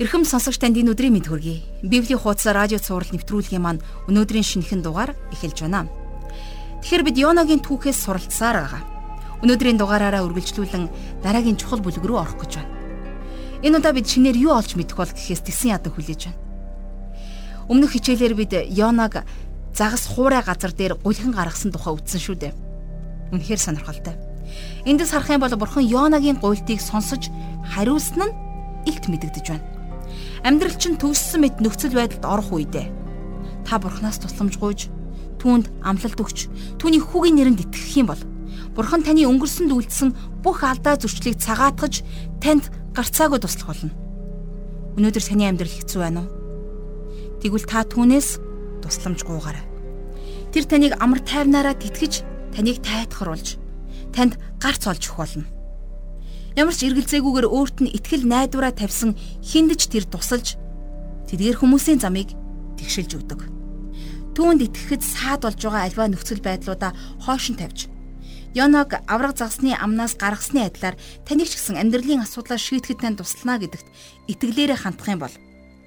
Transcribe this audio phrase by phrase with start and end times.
[0.00, 1.84] Эрхэм сонсогч танд энэ өдрийн мэд хүргэе.
[1.84, 5.92] Библийн хуудас радио цаураар нэвтрүүлгийн маань өнөөдрийн шинэхэн дугаар эхэлж байна.
[6.80, 8.82] Тэгэхээр бид Йонагийн түүхээс суралцсаар байгаа.
[9.44, 12.72] Өнөөдрийн дугаараараа үргэлжлүүлэн дараагийн чухал бүлэг рүү орох гэж байна.
[13.60, 16.40] Энэ удаа бид шинээр юу олж мэдэх бол гэхээс тесэн ядаг хүлээж байна.
[17.68, 19.28] Өмнөх хичээлээр бид Йонаг
[19.76, 22.56] загас хуурай газар дээр гулхан гаргасан тухай үздэн шүү дээ.
[23.36, 24.16] Үнэхээр сонирхолтой.
[24.88, 27.28] Эндээс харах юм бол бурхан Йонагийн гуйлтыг сонсож
[27.68, 28.36] хариулсан нь
[28.88, 29.79] илт мэдэгдэж байна.
[30.44, 33.00] Амьдрал чинь төгссөн мэт нөхцөл байдалд орох үедээ
[33.64, 34.88] та бурхнаас тусламж гуйж
[35.38, 36.38] түүнд амлалт өгч
[36.80, 38.22] түүний хүүгийн нэрэнд итгэх юм бол
[38.74, 42.02] бурхан таны өнгөрсөнд үлдсэн бүх алдаа зөрчлийг цагаатгаж
[42.40, 43.92] танд гарцаагүй туслах болно.
[44.96, 46.32] Өнөөдөр таны амьдрал хэцүү байна уу?
[47.40, 48.28] Тэгвэл та түүнээс
[48.84, 49.64] тусламж гуйгаарай.
[50.50, 52.26] Тэр таныг амар тайвнаараа тэтгэж,
[52.56, 53.56] таныг тайтгаруулж,
[54.12, 55.46] танд гарц олж өгөх болно.
[56.58, 60.58] Ямар ч эргэлзээгүйгээр өөрт нь итгэл найдвараа тавьсан хиндэж тэр тусалж
[61.30, 62.34] тэдгээр хүмүүсийн замыг
[62.74, 63.40] тэгшилж өгдөг.
[64.34, 66.92] Түүнд итгэхэд саад болж байгаа альва нөхцөл байдлуудаа
[67.22, 67.90] хойш нь тавьж
[68.54, 73.86] Йоног авраг загсны амнаас гаргасны адилаар таныг ч гэсэн амьдралын асуудлаа шийдэхэд тань туслана гэдэгт
[74.26, 75.36] итгэлээрээ хандах юм бол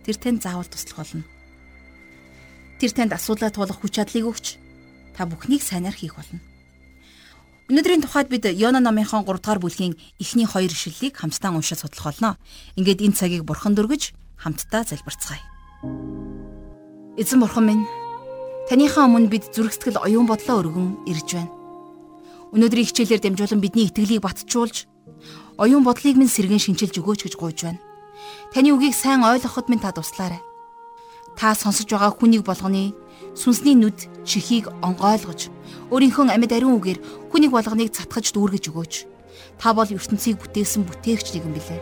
[0.07, 1.27] тэр тань заавал туслах болно.
[2.79, 4.55] Тэр танд асуудлаа туулах хүч чадлыг өгч
[5.11, 6.39] та бүхнийг сайнаар хийх болно.
[7.71, 12.35] Өнөөдрийн тухайд бид Йона номынхон 3 дугаар бүлгийн эхний хоёр ишлэлийг хамтдаа уншиж судлах болно.
[12.75, 15.39] Ингээд энэ цагийг бурхан дөргөж хамтдаа залбирцгаая.
[17.15, 17.87] Эзэн бурхан минь
[18.67, 21.55] таныхаа өмнө бид зүрхсэтгэл оюун бодлоо өргөн ирж байна.
[22.51, 24.83] Өнөөдрийн хичээлээр дамжуулан бидний итгэлийг батжуулж
[25.55, 27.79] оюун бодлыг минь сэргэн шинчилж өгөөч гэж гуйж байна.
[28.51, 30.43] Таны үгийг сайн ойлгоход минь та туслаарай.
[31.39, 32.91] Та сонсож байгаа хүнийг болгоны
[33.33, 35.49] сүнсний нүд чихийг онгойлгож
[35.89, 36.99] өөрийнхөө амьд ариун үгээр
[37.33, 38.93] хүнийг болгоныг цатгаж дүүргэж өгөөч.
[39.57, 41.81] Та бол ертөнцийг бүтээсэн бүтээгч нэгэн билээ.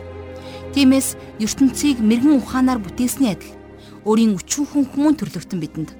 [0.72, 1.08] Тиймээс
[1.40, 3.52] ертөнцийг мэрэгэн ухаанаар бүтээсний адил
[4.08, 5.90] өөрийн өчүүхэн хүмүүн төрлөختөн бидэнд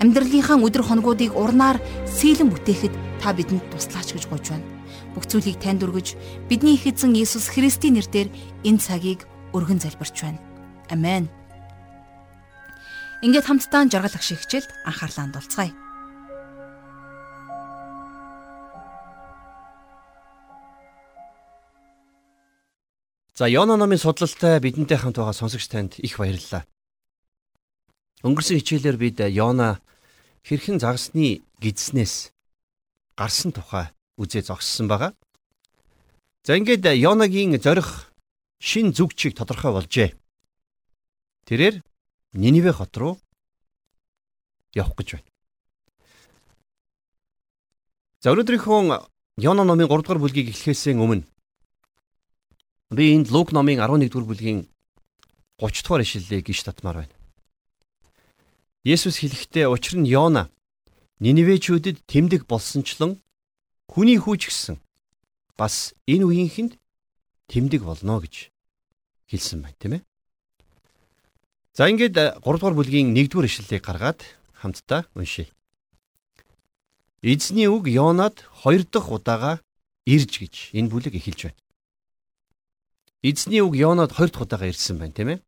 [0.00, 4.68] амьдралынхаа өдр хоногуудыг урнаар сийлэн бүтээхэд та бидэнд туслаач гэж гуйж байна.
[5.16, 6.14] Бүх зүйлийг танд өргөж
[6.48, 8.28] бидний их эзэн Иесус Христийн нэрээр
[8.64, 9.24] энэ цагийг
[9.56, 10.40] өргөн залбирч байна.
[10.92, 11.28] Амен.
[13.26, 15.74] Ингээд хамтдаа жаргал ах шиг хичээлд анхаарлаа хандуулцгаая.
[23.34, 26.70] За Йона номын судлалтай бидэнтэй хамт байгаа сонсогч танд их баярлалаа.
[28.22, 29.82] Өнгөрсөн хичээлээр бид Йона
[30.46, 32.30] хэрхэн загасны гидснээс
[33.18, 33.90] гарсан тухай
[34.22, 35.18] үзээ зогссон байгаа.
[36.46, 38.06] За ингээд Йонагийн зорих
[38.62, 40.14] шин зүгчийг тодорхой болжээ.
[41.50, 41.82] Тэрээр
[42.32, 43.20] Нинивэ хот руу
[44.74, 45.30] явах гэж байна.
[48.20, 49.06] За өнөөдрийнхөө
[49.36, 51.28] Йона номын 3 дугаар бүлгийг эхлэхээс өмнө
[52.90, 54.64] би энд Лук номын 11 дугаар бүлгийн
[55.60, 57.14] 30 дугаар ишлэлийг гიშ татмаар байна.
[58.84, 60.48] Есүс хэлэхдээ учир нь Йона
[61.20, 63.20] Нинивечүүдэд тэмдэг болсончлон
[63.88, 64.76] хүний хүүч гисэн
[65.56, 66.76] бас энэ үеийнхэнд
[67.48, 68.52] тэмдэг болно гэж
[69.32, 70.02] хэлсэн байна тийм ээ.
[71.76, 74.24] За ингээд 3 дугаар бүлгийн 1 дугаар ишлэлийг гаргаад
[74.56, 75.52] хамтдаа уншийе.
[77.20, 79.60] Эзний үг Йонад 2 дахь удаага
[80.08, 81.60] ирж гэж энэ бүлэг эхэлж байна.
[83.20, 85.44] Эзний үг Йонад 2 дахь удаага ирсэн байна, тийм ээ.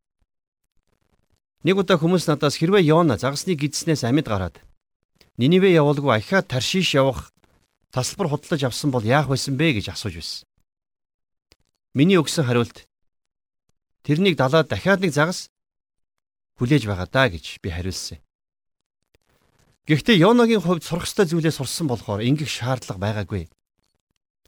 [1.64, 4.60] Нэг удаа хүмүүс надаас хэрвээ Йона загасны гидснээс амьд гараад
[5.40, 7.32] Нинивэ явуулгүй ахиад Таршиш явах
[7.88, 10.44] тасалбар худалдаж авсан бол яах байсан бэ гэж асууж байсан.
[11.96, 12.84] Миний өгсөн хариулт
[14.04, 15.48] тэрнийг далаад дахиад нэг загас
[16.58, 18.18] хүлээж байгаа даа гэж би хариулсан.
[19.88, 23.48] Гэхдээ Йонагийн хувьд сурах ёстой зүйлээ сурсан болохоор ингэх шаардлага байгаагүй.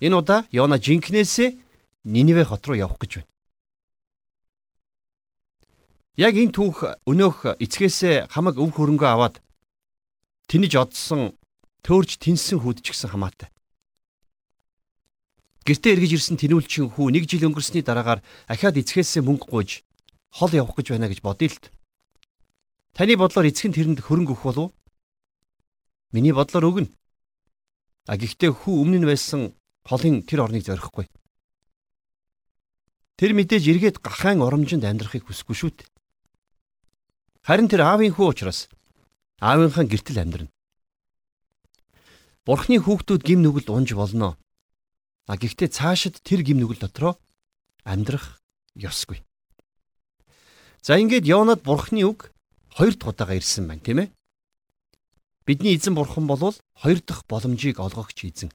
[0.04, 1.56] Энэ удаа Йона жинкнээсээ
[2.04, 3.30] Нинивэ хот руу явах гэж байна.
[6.20, 6.76] Яг энэ түүх
[7.08, 9.40] өнөөх эцгээсээ хамаг өв хөрөнгөө аваад
[10.48, 11.32] тэнэж одсон
[11.80, 13.48] төөрж тэнсэн хүүд ч гэсэн хамаатай.
[15.64, 19.84] Гэртээ эргэж ирсэн тэнүүлчин хүү нэг жил өнгөрсний дараагаар ахаад эцгээсээ мөнгө гуйж
[20.36, 21.72] хол явах гэж байна гэж бодъё л т.
[22.94, 24.68] Таны бодлоор эцэг нь тэрэнд хөрөнгө өгөх болов?
[26.10, 26.90] Миний бодлоор өгнө.
[28.10, 29.54] А гэхдээ хүү өмнө нь байсан
[29.86, 31.06] холын тэр орныг зорихгүй.
[33.14, 35.88] Тэр мэдээж эргээд гахаан оромжинд амьдрахыг хүсэхгүй шүү дээ.
[37.46, 38.66] Харин тэр аавын хүү учраас
[39.38, 40.50] аавынхаа гэртэл амьдрна.
[42.48, 44.34] Бурхны хүүхдүүд гим нүгэлд унж болно.
[45.30, 47.20] А гэхдээ цаашид тэр гим нүгэл дотроо
[47.84, 48.40] амьдрах
[48.74, 49.22] ёсгүй.
[50.82, 52.32] За ингээд Йонад Бурхны үг
[52.74, 54.08] хоёр дахь удаага ирсэн байна, тийм ээ?
[55.46, 58.50] Бидний эзэн бурхан болвол хоёр дахь боломжийг олгогч эзэн.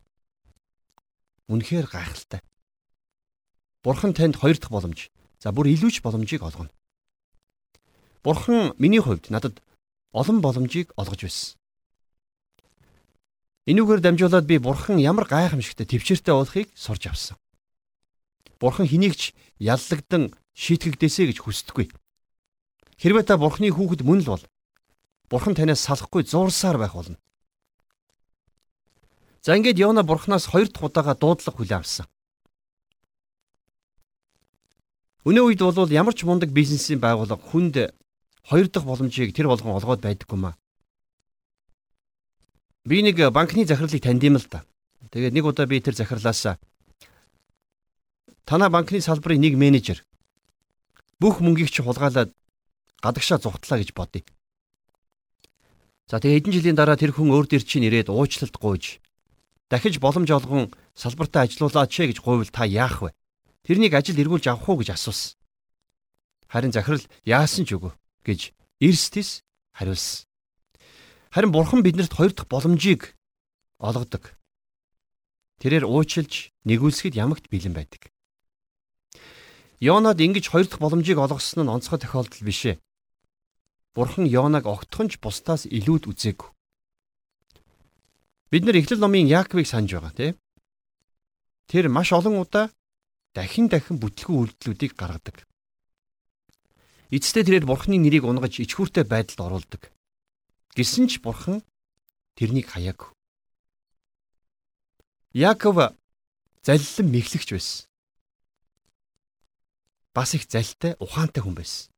[1.52, 2.42] Үнэхээр гайхалтай.
[3.84, 6.72] Бурхан танд хоёр дахь боломж, за бүр илүүч боломжийг олгоно.
[8.24, 9.62] Бурхан миний хувьд надад
[10.12, 11.60] олон боломжийг олгож байсан.
[13.66, 17.38] Энүүгээр дамжуулаад би Бурхан ямар гайхамшигтай төвчээртэй болохыг сурч авсан.
[18.62, 21.90] Бурхан хэнийг ч яллагдан шийтгэгдээсэ гэж хүсдэггүй.
[23.06, 24.44] Хэрвээ та Бурханы хүүхэд мөн л бол
[25.30, 27.22] Бурхан танаас салахгүй зуурсаар байх болно.
[29.46, 32.10] За ингээд Йона Бурханаас хоёр дахь удаага дуудлага хүлээн авсан.
[35.22, 37.94] Өнөө үед бол ямар ч мундаг бизнесийн байгууллага хүнд
[38.42, 40.58] хоёр дахь боломжийг тэр болгон олгоод байдаггүй маа.
[42.90, 44.66] Би нэг банкны захирлыг танд юм л да.
[45.14, 46.58] Тэгээд нэг удаа би тэр захирлаас
[48.50, 50.02] танаа банкны салбарын нэг менежер
[51.22, 52.34] бүх мөнгийг чи хулгайлаад
[53.04, 54.24] гадагшаа зүхтлаа гэж бодъё.
[56.06, 59.02] За тэгээ хэдэн жилийн дараа тэр хүн өөр дээр чинь ирээд уучлалт гуйж
[59.70, 63.10] дахиж боломж олгон салбартаа ажилуулаач гэж гуйвал та яах вэ?
[63.66, 65.34] Тэрнийг ажил эргүүлж авах уу гэж асуусан.
[66.46, 69.42] Харин захирал яасан ч үгүй гэж Эрстис
[69.74, 70.30] хариулсан.
[71.34, 73.18] Харин бурхан биднэрт хоёр дахь боломжийг
[73.82, 74.38] олгодог.
[75.58, 78.14] Тэрээр уучлж нэгүүлсэхэд ямагт бэлэн байдаг.
[79.80, 82.80] Йонад ингэж хоёр дахь боломжийг олгосон нь онцгой тохиолдол биш ээ.
[83.96, 86.50] Бурхан Йонаг огтхонч бусдаас илүүд үзээгүй.
[88.52, 90.36] Бид нар Эхлэл номын Яаковыг санаж байгаа тийм.
[91.68, 92.72] Тэр маш олон удаа
[93.36, 95.44] дахин дахин бүтлгүй үйлдэлүүдийг гаргадаг.
[97.12, 99.92] Эцэстээ тэрээр бурхны нэрийг унгаж ичхүүртэй байдалд оруулдаг.
[100.76, 101.64] Гэсэн ч бурхан
[102.40, 103.12] тэрнийг хаяагүй.
[105.36, 105.96] Яаков
[106.64, 107.88] заллан мэхлэгч байсан.
[110.16, 111.92] Бас их залтай, ухаантай хүн байсан.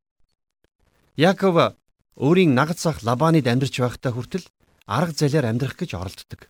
[1.15, 1.77] Яаков
[2.17, 4.45] өөрийн нагад сах Лабанид амьдарч байхдаа хүртэл
[4.89, 6.49] арга залиар амьдрах гэж оролддог.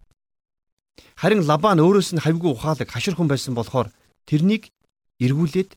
[1.19, 3.91] Харин Лабан өөрөөс нь хавьгүй ухаалаг хашир хүн байсан болохоор
[4.23, 4.71] тэрнийг
[5.19, 5.75] эргүүлээд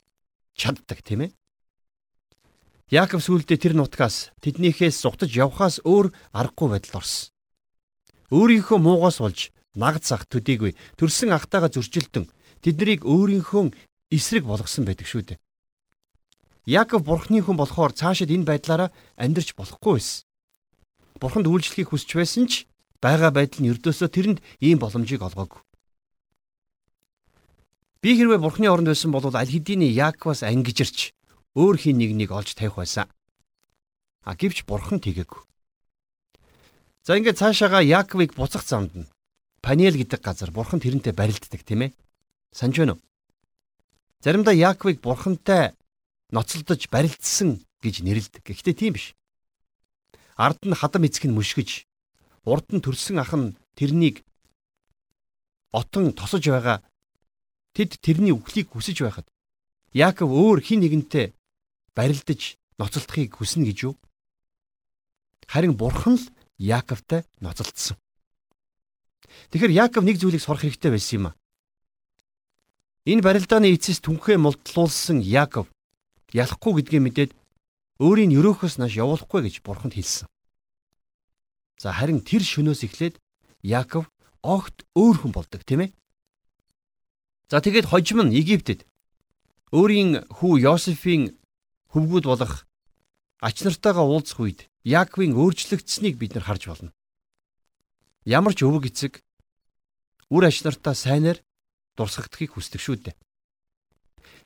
[0.55, 1.31] чаддаг тийм ээ.
[2.91, 7.35] Яаков сүулдэ тэр нутгаас тэднийхээс зугтаж явхаас өөр аргагүй байдалд орсон.
[8.31, 12.31] Өөрийнхөө муугаас болж нагд сах төдийгүй төрсэн ахтайгаа зөрчилдөн
[12.63, 13.75] тэднийг өөрийнхөө
[14.11, 15.39] эсрэг болгосон байдаг шүү дээ.
[16.67, 20.25] Яаков бурхны хүн болохоор цаашид энэ байдлаараа амьдрч болохгүй байсан.
[21.21, 22.69] Бурханд үйлчлэхийг хүсч байсан ч
[23.01, 25.61] байгаа байдал нь өрдөөсөө тэрэнд ийм боломжийг олгоогүй.
[28.01, 31.13] Би хэрвээ бурхны оронд байсан бол аль хэдийн Яаковаас ангижирч
[31.57, 33.09] өөр хин нэгнийг олж тавих байсан.
[34.25, 35.45] А гэвч бурхан тэгээгүй.
[37.05, 39.11] За ингээд цаашаага Яаковыг буцах замд нь
[39.61, 41.97] Паниэл гэдэг газар бурхан тэрнтэй барилддаг тийм ээ.
[42.53, 43.05] Санж байна уу?
[44.25, 45.77] Заримдаа Яаковыг бурхантай
[46.31, 48.43] ноцолдож барилдсан гэж нэрлэдэг.
[48.47, 49.15] Гэхдээ тийм биш.
[50.35, 51.85] Ард нь хадам эцэг нь мөшгөж,
[52.49, 54.25] урд нь төрсөн ах нь тэрнийг
[55.71, 56.81] отон тосож байгаа
[57.73, 59.27] Тэд тэрний үхлийг хүсэж байхад
[59.95, 61.35] Яаков өөр хин нэгэнтэй
[61.95, 63.95] барилдаж ноцолдохыг хүснэ гэж юу?
[65.47, 66.25] Харин бурхан л
[66.59, 67.99] Яаковтай ноцолдсон.
[69.55, 71.39] Тэгэхээр Яаков нэг зүйлийг сурах хэрэгтэй байсан юм а.
[73.07, 75.71] Энэ барилдааны эцэс түнхээ мултлуулсан Яаков
[76.33, 77.31] ялахгүй гэдгээ мэдээд
[78.01, 80.27] өөрийн өрөөхөөс нааш явуулахгүй гэж бурханд хэлсэн.
[81.81, 83.17] За харин тэр шөнөөс эхлээд
[83.61, 84.09] Яаков
[84.41, 85.91] огт өөр хүн болдог тийм ээ.
[87.53, 88.89] За тэгээд хожим нь Египтэд
[89.73, 91.37] өөрийн хүү Йосефийн
[91.93, 92.65] хөвгүүд болох
[93.41, 96.91] ач нартайгаа уулзах үед Яаковын өөрчлөгдсөнийг бид нар харж болно.
[98.25, 99.21] Ямар ч өвөг эцэг
[100.33, 101.41] үр ач нартаа сайнаар
[101.97, 103.17] дурсагдахыг хүсдэг шүү дээ.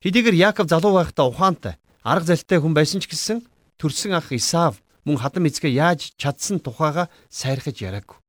[0.04, 3.40] Хэдийгээр Яаков залуу байхдаа ухаантай, арга залтай хүн байсан ч гэсэн
[3.80, 8.20] төрсөн ах Исав мөн хадам эцгээ яаж чадсан тухайга сайрхаж яриаггүй.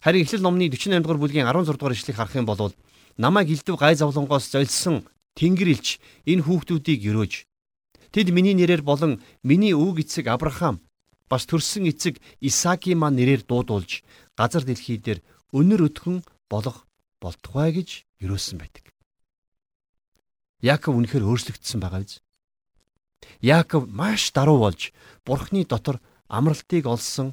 [0.00, 2.72] Харин Эхлэл номны 48 дугаар бүлгийн 16 дугаар ишлэгийг харах юм бол
[3.20, 5.04] намайг илдэв гай зовлонгоос золсон
[5.36, 7.44] Тэнгэр илч энэ хүүхдүүдийг өрөөж
[8.16, 10.80] тэд миний нэрээр болон миний өвөг эцэг Авраам
[11.28, 14.00] бас төрсөн эцэг Исааки маань нэрээр дуудуулж
[14.32, 15.20] газар дэлхий дээр
[15.52, 16.88] өнөр өтгөн болох
[17.20, 18.89] болтугай гэж юрөөсөн байдаг.
[20.60, 22.20] Яаков үнэхээр өөрчлөгдсөн байгаа биз?
[23.40, 24.92] Яаков маш даруй болж
[25.24, 27.32] Бурхны дотор амралтыг олсон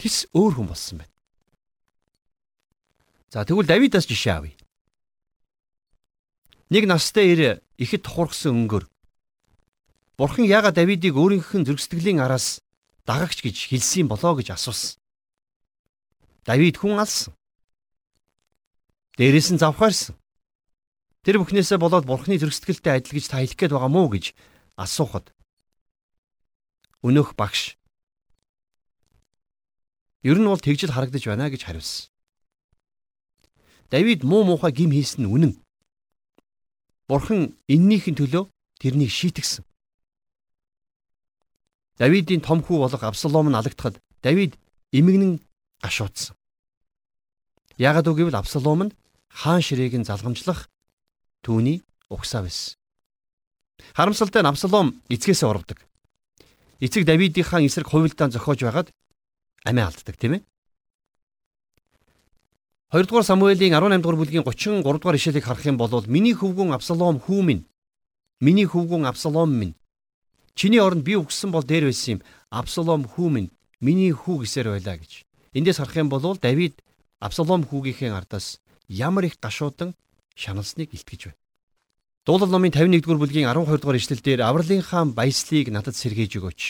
[0.00, 1.14] тис өөр хүн болсон байна.
[3.28, 4.56] За тэгвэл Давидаас жишээ авъя.
[6.72, 8.88] Нэг настай ир ихэд тухургсан өнгөр.
[10.16, 12.60] Бурхан яагаад Давидыг өөрийнх нь зөргсдглийн араас
[13.04, 14.96] дагагч гэж хэлсэн болоо гэж асуусан.
[16.44, 17.36] Давид хүн алсан.
[19.16, 20.16] Дээрээс нь завхаарсан.
[21.28, 24.32] Тэр бүхнээсээ болоод Бурханы зөргсдгэлтэй адил гэж та хэлэх гээд байгаа мó гэж
[24.80, 25.28] асуухад
[27.04, 27.76] өнөөх багш
[30.24, 32.08] Ер нь бол тэгжил харагдаж байна гэж хариулсан.
[33.92, 35.52] Давид муу муухай гим хийсэн нь үнэн.
[37.12, 38.48] Бурхан эннийхэн төлөө
[38.80, 39.68] тэрнийг шийтгсэн.
[42.00, 44.56] Давидын том хүү болох Абсалом нь алагдахад Давид
[44.96, 45.44] эмгэнэн
[45.84, 46.32] гашуудсан.
[47.76, 48.96] Яагад үгэвэл Абсалом нь
[49.28, 50.72] хаан ширээг нь залгамжлах
[51.44, 52.76] түүний угсаа байсан.
[53.94, 55.78] Харамсалтай нь Абсалом эцгээсээ орвдог.
[56.80, 58.88] Эцэг Давидынхаа эсрэг хувилдаан зохиож байгаад
[59.64, 60.42] амиа алддаг тийм ээ.
[62.90, 67.20] 2 дугаар Самуэлийн 18 дугаар бүлгийн 33 дугаар ишлэлийг харах юм бол миний хөвгүн Абсалом
[67.20, 67.66] хүү минь
[68.40, 69.74] миний хөвгүн Абсалом минь
[70.54, 73.50] чиний оронд би үгссэн бол дээр байсан юм Абсалом хүү минь
[73.84, 75.28] миний хүү гэсээр байлаа гэж.
[75.52, 76.80] Эндээс харах юм бол Давид
[77.20, 78.56] Абсалом хүүгийнхээ ардаас
[78.88, 79.92] ямар их гашуудан
[80.38, 81.40] шаналсныг илтгэж байна.
[82.22, 86.60] Дуулал номын 51 дугаар бүлгийн 12 дугаар ишлэлдэр авралын хаан баяслыг надад сэргээж өгөөч.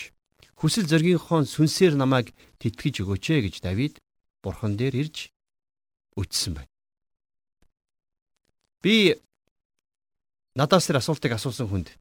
[0.56, 2.32] Хүсэл зоригийнхоо сүнсээр намайг
[2.62, 3.94] тэтгэж өгөөч ээ гэж Давид
[4.40, 5.28] бурхан дээр ирж
[6.16, 6.72] үтсэн байна.
[8.82, 9.18] Би
[10.56, 11.92] надаас тэр асуултыг асуусан хүнд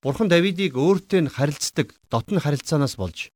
[0.00, 3.28] Бурхан Давидыг өөртөө нь харилцдаг дотн харилцаанаас болж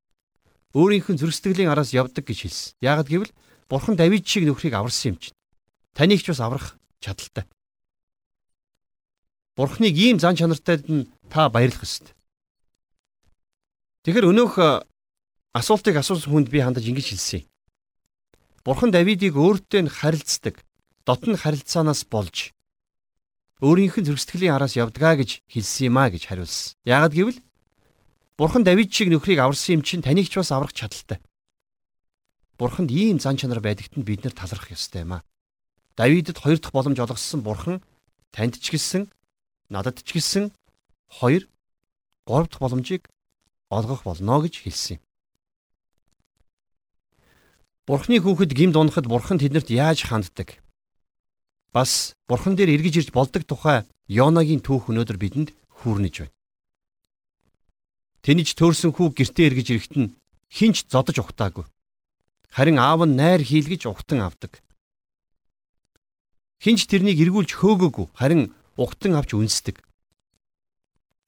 [0.73, 2.75] өөрийнх нь зөрсдөглийн араас явдаг гэж хэлсэн.
[2.81, 3.37] Яагад гэвэл
[3.69, 5.37] Бурхан Давид шиг нөхрийг аварсан юм чинь.
[5.93, 7.45] Таныг ч бас аврах чадaltaй.
[9.57, 12.17] Бурханыг ийм зан чанартайд нь та баярлах ёстой.
[14.03, 14.55] Тэгэхээр өнөөх
[15.53, 17.49] асуултыг асуусан хүнд би хандаж ингэж хэлсэн юм.
[18.65, 20.65] Бурхан Давидыг өөртөө нь харилцдаг
[21.05, 22.57] дотн харилцаанаас болж
[23.61, 26.75] өөрийнх нь зөрсдгөлийн араас явдгаа гэж хэлсэн юм а гэж хариулсан.
[26.89, 27.39] Яагад гэвэл
[28.37, 31.23] Бурхан Давид шиг нөхрийг аварсан юм чинь таныг ч бас аврах чадaltaй.
[32.59, 35.25] Бурханд ийм зан чанар байдагт нь бид нар талархах ёстой юм а.
[35.97, 37.83] Давидд хоёр дахь боломж олгосон Бурхан
[38.35, 39.11] танд ч гэлсэн
[39.71, 40.51] надад ч гэлсэн
[41.07, 41.47] хоёр
[42.27, 43.03] гурав дахь боломжийг
[43.71, 45.03] олгох болно гэж хэлсэн юм.
[47.87, 50.57] Бурхны хүүхэд гимд унахад бурхан тэднэрт яаж ханддаг?
[51.69, 55.51] Бас бурхан дээр эргэж ирж болдог тухай Йонагийн түүх өнөөдөр бидэнд
[55.85, 56.35] хүүрнэж байна.
[58.25, 60.15] Тэнийж төрсэн хүү гертээ эргэж ирэхэд нь
[60.49, 61.69] хинч зодож ухтаагүй.
[62.49, 64.65] Харин аав нь найр хийлгэж ухтан авдаг.
[66.63, 69.83] Хинч тэрнийг эргүүлж хөөгөөгүй харин ухтан авч үнсдэг.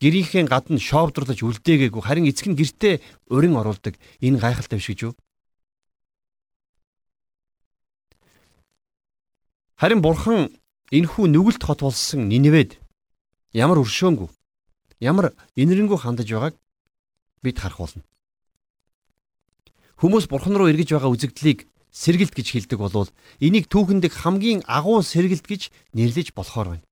[0.01, 3.01] Гэрийнхээ гадна шоовдрлаж үлдээгээгүй харин эцэг нь гертээ
[3.33, 3.97] урин оруулдаг.
[4.21, 5.15] Энэ гайхалтай биш гэж юу?
[9.81, 10.53] Харин бурхан
[10.93, 12.81] энхүү нүгэлт хот болсон Ниневед
[13.53, 14.29] ямар өршөөнгүй
[15.01, 16.55] ямар инэрэнгүү хандаж байгааг
[17.45, 18.03] бид харах болно.
[20.01, 23.09] Хүмүүс бурхан руу эргэж байгаа үзэгдлийг сэргэлт гэж хэлдэг болвол
[23.41, 25.63] энийг түүхэндх хамгийн агуу сэргэлт гэж
[25.97, 26.85] нэрлэж болохоор байна.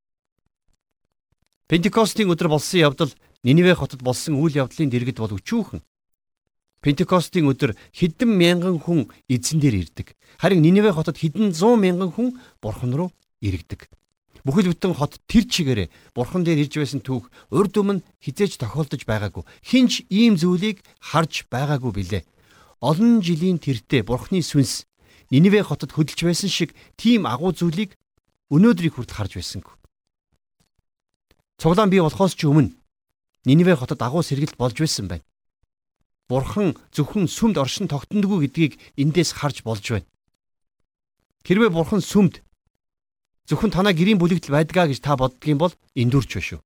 [1.69, 3.13] Пентекостийн өдөр болсон явдал
[3.45, 5.85] Ниневе хотод болсон үйл явдлын дэргэд бол өчүүхэн.
[6.81, 10.17] Пентекостийн өдөр хэдэн мянган хүн эзэн дээр ирдэг.
[10.41, 13.13] Харин Ниневе хотод хэдэн зуун мянган хүн бурхан руу
[13.45, 13.93] иргэдэг.
[14.45, 19.45] Бүхэл бүтэн хот тэр чигээрээ бурхан дээр ирж байсан түүх урд өмнө хизээж тохиолдож байгаагүй.
[19.65, 22.23] Хинч ийм зүйлийг харж байгаагүй билээ.
[22.85, 24.85] Олон жилийн тэртээ бурхны сүнс
[25.31, 27.97] Ниневе хотод хөдөлж байсан шиг тийм агуу зүйлийг
[28.51, 29.75] өнөөдрийг хүртэл харж байсангүй.
[31.59, 32.75] Цуглаан бий болохоос ч өмнө
[33.45, 35.25] Ниневе хотод агуу сэргэлт болж байсан байна.
[36.29, 40.09] Бурхан зөвхөн сүмд оршин тогтнодгүй гэдгийг эндээс харж болж байна.
[41.45, 42.41] Хэрвээ бурхан сүмд
[43.45, 46.61] зөвхөн танаа гэрийн бүлэгдэл байдгаа гэж та боддгийн бол эндүрч байна шүү.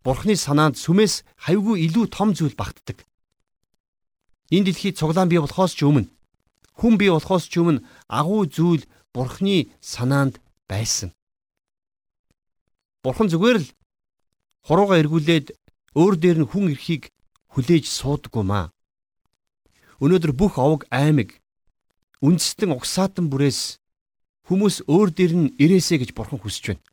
[0.00, 3.04] Бурханы санаанд сүмээс хавьгүй илүү том зүйл багтдаг.
[4.48, 6.08] Энэ дэлхий цуглаан бий болохоос ч өмнө
[6.76, 8.84] хүн бий болохоос ч өмнө агуу зүйл
[9.16, 10.36] Бурханы санаанд
[10.68, 11.16] байсан.
[13.00, 13.68] Бурхан зүгээр л
[14.68, 15.56] хурууга эргүүлээд
[15.96, 17.08] өөр дээр нь хүн эрхийг
[17.56, 18.68] хүлээж суудаггүй маа.
[20.04, 21.40] Өнөөдөр бүх овог аймаг
[22.20, 23.80] үндэстэн угсаатан бүрээс
[24.44, 26.84] хүмүүс өөр дээр нь ирээсэ гэж бурхан хүсэж байна.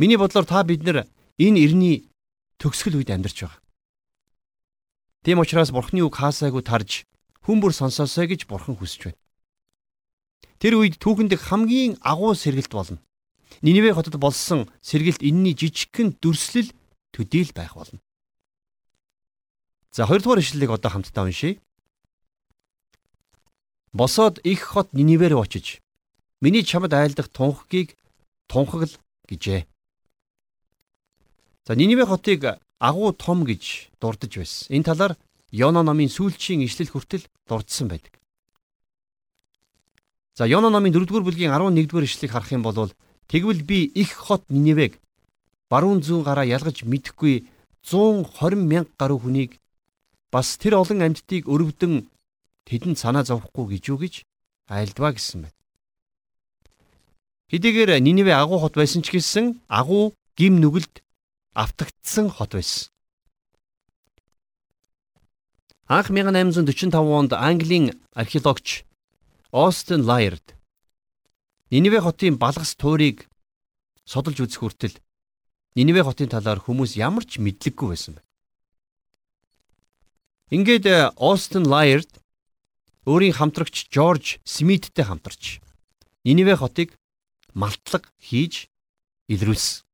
[0.00, 1.04] Миний бодлоор та бид нар
[1.36, 2.08] энэ ирний
[2.56, 3.60] төгсгөл үед амьдарч байгаа.
[5.24, 7.04] Тийм учраас бурхны үг хаасайгүй тарж
[7.44, 9.20] хүн бүр сонсоосой гэж бурхан хүсэж байна.
[10.58, 12.98] Тэр үед түүхэндх хамгийн агуу сэргэлт болно.
[13.60, 16.72] Ниневе хотод болсон сэргэлт энэний жижигхэн дүрслэл
[17.12, 18.00] төдийл байх болно.
[19.92, 21.60] За хоёрдугаар ишлэлийг одоо хамтдаа уншийе.
[23.92, 25.84] Босоод их хот Нинивер очиж
[26.40, 27.94] миний чамд айлдах тунхгийг
[28.48, 28.90] тунхагл
[29.28, 29.68] гэжээ.
[31.66, 34.74] За Ниниве хотыг агуу том гэж дурдж байсан.
[34.74, 35.16] Энэ талаар
[35.54, 38.18] Йона номын сүүлчийн ишлэл хүртэл дурдсан байдаг.
[40.34, 42.90] За Йона номын 4-р бүлгийн 11-р ишлэлийг харах юм бол
[43.30, 44.98] тэгвэл би их хот Нинивег
[45.70, 47.46] баруун зүүн гараа ялгаж мэдэхгүй
[47.86, 49.50] 120 мянга гаруй хүнийг
[50.34, 52.10] бас тэр олон амьтдыг өрөвдөн
[52.66, 54.14] тэдэнд санаа зовхгүй гэж юу гэж
[54.66, 55.58] айлдваа гэсэн байна.
[57.54, 61.04] Хэдийгээр Ниневе агуу хот байсан ч гэсэн агуу гим нүгэлд
[61.54, 62.93] автагдсан хот байсан.
[65.86, 68.84] Анх 1845 онд Английн археологч
[69.52, 70.56] Остен Лайерд
[71.70, 73.28] Ниневе хотын балгас туурийг
[74.08, 74.96] содолж үзэх хүртэл
[75.76, 78.24] Ниневе хотын талаар хүмүүс ямар ч мэдлэггүй байсан байна.
[80.48, 82.08] Ингээд Остен Лайерд
[83.04, 85.60] өөрийн хамтрагч Жорж Смиттэй хамтарч
[86.24, 86.96] Ниневе хотыг
[87.52, 88.72] малтлаг хийж
[89.28, 89.84] илрүүлсэн.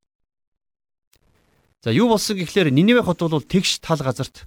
[1.83, 4.47] За юу болсон гэхлээр Ниневе хот бол тэгш тал газарт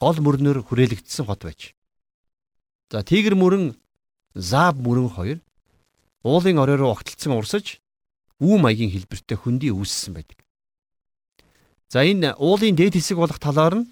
[0.00, 1.76] гол мөрнөөр хүрээлэгдсэн хот байж.
[2.90, 3.76] За Тигр мөрөн,
[4.34, 5.38] Заав мөрөн хоёр
[6.24, 7.82] уулын орой руу огтлцсан урсаж
[8.40, 10.40] үү маягийн хэлбэртэй хөндөй үүссэн байдаг.
[11.92, 13.90] За энэ уулын дээд хэсэг болох талаар нь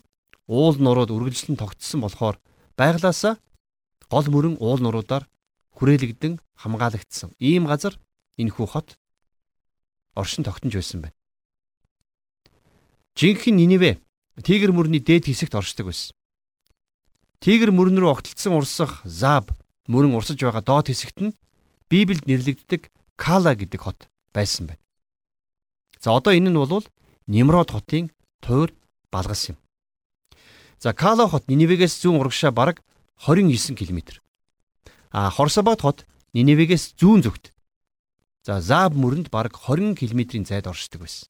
[0.49, 2.41] уул нурууд үргэлжлэн тогтсон болохоор
[2.79, 3.37] байглаасаа
[4.09, 5.29] гол мөрөн уул нуруудаар
[5.77, 7.37] хүрээлэгдэн хамгаалагдсан.
[7.43, 7.99] Ийм газар
[8.39, 8.97] энэхүү хот
[10.15, 11.17] оршин тогтнож байсан байна.
[13.19, 13.93] Жинхэнэ Ниневе
[14.43, 16.15] Тигр мөрний дээд хэсэгт оршдог байсан.
[17.43, 19.51] Тигр мөрөн рүү огтлцсон урсах Заб
[19.91, 21.37] мөрөн урсаж байгаа доод хэсэгт нь
[21.91, 24.83] Библиэд нэрлэгддэг Кала гэдэг хот байсан байна.
[25.99, 26.87] За одоо энэ нь бол
[27.27, 28.71] Нимрод хотын тойр
[29.11, 29.59] балгас юм.
[30.79, 32.83] За Кала хот Ниневегээс зүүн урагшаа бараг
[33.27, 34.23] 29 км.
[35.11, 37.51] А Хорсабад хот Ниневегээс зүүн зүгт.
[38.47, 41.27] За Заб мөрөнд бараг 20 км-ийн зайд оршдог байсан.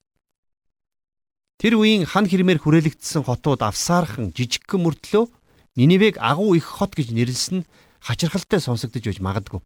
[1.58, 5.26] Тэр үеийн хан хэрмээр хүрээлэгдсэн хотууд авсаархан жижигхэн мөртлөө
[5.74, 7.66] Ниневег агуу их хот гэж нэрлсэн нь
[7.98, 9.58] хачирхалтай сонсогдож байж магадгүй.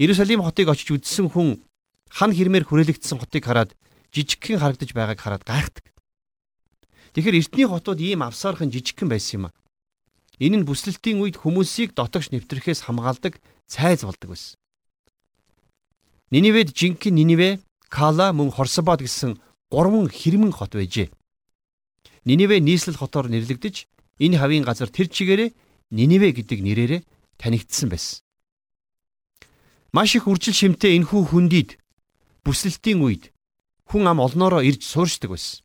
[0.00, 1.60] Иерусалим хотыг очиж үзсэн хүн
[2.08, 3.76] хан хэрмээр хүрээлэгдсэн хотыг хараад
[4.16, 5.84] жижигхэн харагдаж байгааг хараад гайхдаг.
[7.12, 9.56] Тэгэхээр эртний хотууд ийм авсаархан жижигхэн байсан юм а.
[10.40, 14.56] Энэ нь бүслэлтийн үед хүмүүсийг дотогш нэвтрэхээс хамгаалдаг цайз болдог байсан.
[16.32, 17.50] Ниневед жинхэнэ Ниневе,
[17.88, 19.36] Кала мөн Хорсабад гэсэн
[19.70, 21.10] гурван хэрмэн хот байжээ.
[22.24, 23.86] Ниневе нийслэл хотоор нэрлэгдэж
[24.18, 25.50] энэ хавийн газар тэр чигээрээ
[25.90, 27.00] Ниневе гэдэг нэрээрээ
[27.38, 28.22] танигдсан байсан.
[29.94, 31.78] Маш их үржил шимтэй энхүү хүндийд
[32.42, 33.30] бүслэлтийн үед
[33.86, 35.62] хүн ам олноороо ирж сууршдаг байсан.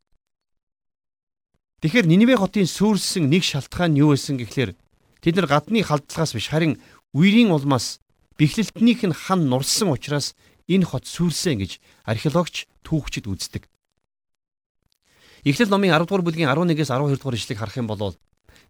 [1.82, 4.78] Тэгэхээр Ниневе хотын сүрсэн нэг шалтгаан юу байсан гэхлээр
[5.26, 6.78] тэд нар гадны халдлагаас биш харин
[7.18, 7.98] үерийн улмаас
[8.38, 10.38] бэхлэлтнийх нь хан нурсан учраас
[10.70, 13.66] энэ хот сүрсэн гэж археологч түүхчид үздэг.
[15.44, 18.14] Эхлэл номын 10 дугаар бүлгийн 11-ээс 12 дугаар ишлэгийг харах юм бол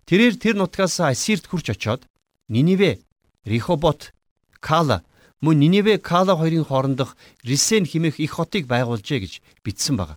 [0.07, 2.07] тэрээр тэр нутгаас Ассирт хурч очоод
[2.47, 3.03] Ниниве,
[3.43, 4.15] Рихобот,
[4.63, 5.03] Кала
[5.43, 10.15] мөн Ниниве Кала хоёрын хоорондох Рисен химэх их хотыг байгуулжээ гэж бичсэн байна.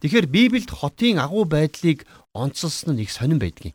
[0.00, 3.74] Тэгэхээр Библиэд хотын агуу байдлыг онцлсон нь их сонирн байдгийн.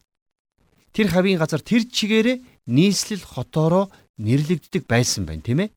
[0.95, 5.69] Тэр хавийн газар тэр чигээрээ нийслэл хотоороо нэрлэгддэг байсан байна, тийм ээ?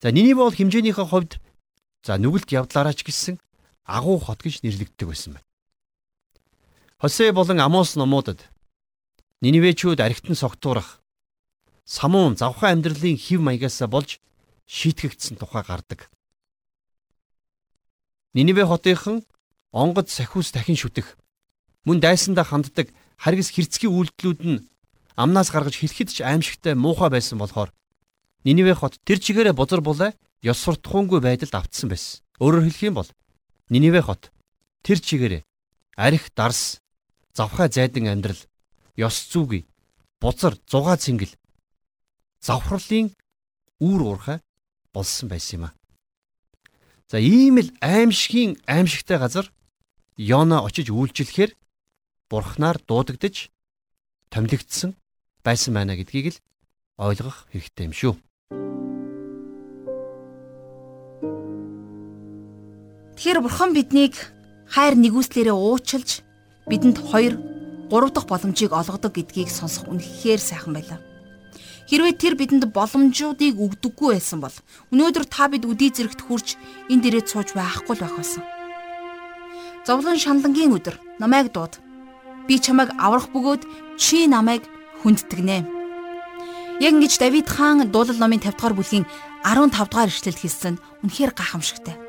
[0.00, 1.32] За Ниниве бол хэмжээнийхээ хувьд
[2.04, 3.36] за нүгэлт явдлаараач гисэн
[3.86, 5.46] агуу хот гэж нэрлэгддэг байсан байна.
[6.98, 8.42] Хосе болон Амос номуудад
[9.40, 11.00] Ниневечүүд архитан согтуурах
[11.86, 14.18] самуун завхан амьдралын хэв маягаас болж
[14.66, 16.10] шийтгэгдсэн тухай гардаг.
[18.34, 19.22] Ниневе хотынхан
[19.70, 21.16] онгод сахиус дахин шүтэх
[21.86, 24.64] мөн дайсандаа ханддаг харгас хэрцгий үйлдэлүүд нь
[25.14, 27.70] амнаас гаргаж хэлэхэд ч аимшигтай муухай байсан болохоор
[28.42, 30.10] Ниневе хот тэр чигээрээ бузар булаа
[30.42, 32.24] ёс суртахуунгүй байдалд автсан байсан.
[32.42, 33.10] Өөрөөр хэлэх юм бол
[33.68, 34.32] Ниневе хот.
[34.82, 35.42] Тэр чигээрээ.
[35.96, 36.80] Арх дарс.
[37.34, 38.38] Завхай зайдан амьдрал.
[38.96, 39.66] Ёс зүйгүй
[40.20, 41.34] бузар зугаа цэнгэл
[42.40, 43.12] завхралын
[43.80, 44.38] үүр уурхай
[44.94, 45.70] болсон байсан юм а.
[47.10, 49.52] За ийм л аимшигын аимшигтай газар
[50.16, 51.52] Йона очиж үйлчлэхээр
[52.30, 53.52] бурхнаар дуудагдж
[54.32, 54.96] томилогдсон
[55.44, 56.42] байсан байна гэдгийг л
[56.96, 58.14] ойлгох хэрэгтэй юм шүү.
[63.26, 64.14] Тэгэхээр бурхан биднийг
[64.70, 66.22] хайр нэгүслээрээ уучлж
[66.70, 71.02] бидэнд 2 3 дахь боломжийг олгодог гэдгийг сонсох үнэхээр сайхан байлаа.
[71.90, 74.54] Хэрвээ тэр бидэнд боломжуудыг өгдөггүй байсан бол
[74.94, 76.54] өнөөдөр та бид үдий зэрэгт хурж
[76.86, 78.46] энэ дээрээ цууж байхгүй л байх байсан.
[79.82, 81.82] Зовлон шаналнгийн өдөр намайг дууд.
[82.46, 83.66] Би чамайг аврах бөгөөд
[83.98, 84.62] чи намайг
[85.02, 85.66] хүндтгэнэ.
[86.78, 89.04] Яг ингэж Давид хаан дуулал номын 50 дугаар бүлгийн
[89.42, 92.05] 15 дугаар ишлэлд хэлсэн үнэхээр гайхамшигтай.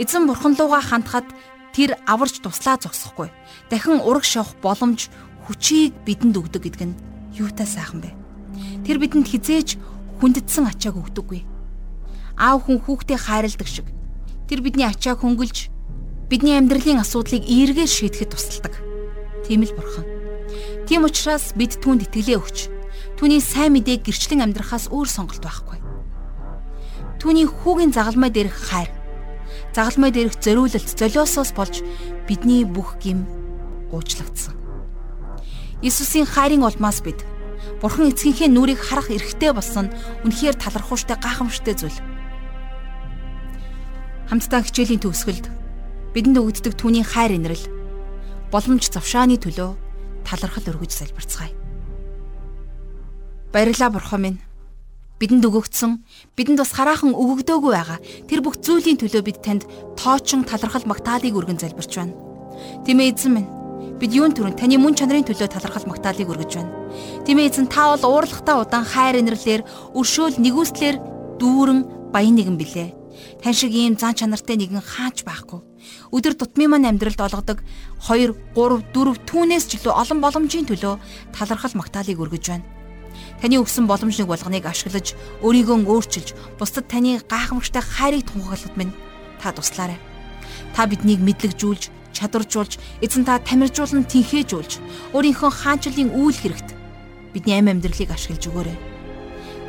[0.00, 1.28] Эзэн бурхан руугаа хандхад
[1.76, 3.28] тэр аварч туслаа зогсохгүй.
[3.68, 5.12] Дахин ураг шавах боломж
[5.44, 6.96] хүчийг бидэнд өгдөг гэдэг нь
[7.36, 8.16] юутай сайхан бэ?
[8.88, 9.76] Тэр бидэнд хизээж
[10.24, 11.44] хүндэтсэн ачааг өгдөггүй.
[12.40, 13.92] Аав хүн хүүхдээ хайрладаг шиг
[14.48, 15.68] тэр бидний ачааг хөнгөлж
[16.32, 18.80] бидний амьдралын асуудлыг эергээр шийдэхэд тусалдаг.
[19.44, 20.08] Тийм л бурхан.
[20.88, 22.58] Тийм учраас бид түүнд итгэлээ өгч
[23.20, 25.76] түүний сайн мэдээг гэрчлэн амьдрахаас өөр сонголт байхгүй.
[27.20, 28.88] Түүний хүүгийн загалмай дээрх хайр
[29.74, 31.82] загалмай дээрх зориулалт золиосоос болж
[32.26, 33.26] бидний бүх гим
[33.92, 34.54] уучлагдсан.
[35.82, 37.24] Иесусийн хайрын улмаас бид
[37.80, 39.88] Бурхан эцгийнхээ нүрийг харах эрхтэй болсон
[40.24, 41.98] үнэхээр талархууштай гайхамшигтай зүйл.
[44.28, 45.48] Хамтдаа хичээлийн төгсгөлд
[46.12, 47.64] бидэнд өгөгддөг түүний хайр инрэл
[48.52, 49.70] боломж завшааны төлөө
[50.28, 51.52] талархал өргөж залбирцгаая.
[53.52, 54.38] Баярлалаа Бурхан минь.
[55.20, 56.00] Бидэнд өгөгдсөн,
[56.32, 59.68] бидэнд бас хараахан өгөгдөөгүй байгаа тэр бүх зүйлийн төлөө бид танд
[60.00, 62.16] тоочин талархал магтаалыг өргөн залбирч байна.
[62.88, 63.50] Тэмээ эзэн минь
[64.00, 66.72] Бид юун төрөн таны мөн чанарын төлөө талархал магтаалыг өргөж байна.
[67.28, 69.60] Тэмээ эзэн та бол уурлахтаа удаан хайр инэрлэр
[69.92, 70.96] өршөөл нэгүслэр
[71.36, 72.96] дүүрэн баян нэгэн билээ.
[73.44, 75.60] Тань шиг ийм зан чанартай нэгэн хаач байхгүй.
[76.16, 77.60] Өдөр тутмын маань амьдралд олгодог
[78.08, 80.96] 2 3 4 түүнээс ч илүү олон боломжийн төлөө
[81.36, 82.79] талархал магтаалыг өргөж байна.
[83.40, 88.92] Таны өгсөн боломж нэг болгоныг ашиглаж, өөрийгөө өөрчилж, бусдад таны гайхамшигтай хайрыг тунхаглахад минь
[89.40, 89.96] та туслаарай.
[90.76, 96.76] Та биднийг мэдлэгжүүлж, чадваржуулж, эзэн та тамиржуулан тэнхээжүүлж, өөрийнхөө хаанчлалын үйл хэрэгт
[97.32, 98.76] бидний амь амьдралыг ашиглаж өгөөрэй.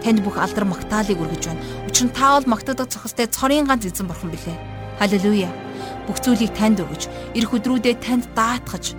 [0.04, 1.64] Танд бүх алдар магтаалыг өргөж байна.
[1.88, 4.58] Учир нь та бол магтагдах цохистой цорын ганц эзэн бурхан билээ.
[4.98, 5.52] Халелуя.
[6.10, 7.06] Бүх зүйлийг танд өргөж,
[7.38, 8.98] эх өдрүүдэд танд даатгаж,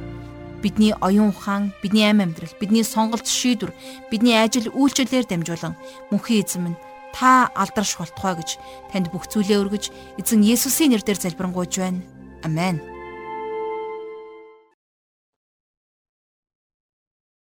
[0.62, 3.74] бидний оюун ухаан, бидний амь амьдрал, бидний сонголт шийдвэр,
[4.10, 5.74] бидний ажил үйлчлэлээр дамжуулан
[6.14, 6.80] мөнхийн эзэн минь
[7.12, 8.50] та алдарш болтугай гэж
[8.94, 9.84] танд бүх зүйлээ өргөж
[10.22, 12.00] эзэн Есүсийн нэрээр залбирanгуйж байна.
[12.46, 12.91] Амен.